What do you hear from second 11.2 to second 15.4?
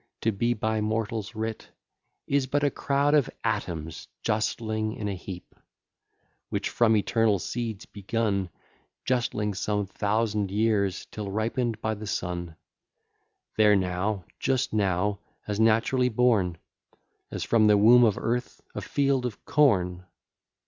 ripen'd by the sun: They're now, just now,